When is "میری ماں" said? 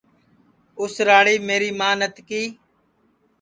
1.47-1.95